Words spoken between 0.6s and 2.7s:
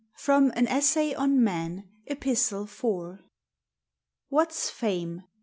ESSAY ON MAN," EPISTLE